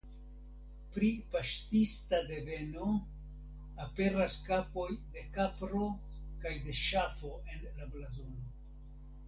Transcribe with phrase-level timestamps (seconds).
[0.93, 2.87] Pri paŝtista deveno
[3.85, 5.93] aperas kapoj de kapro
[6.47, 8.47] kaj de ŝafo en la blazono.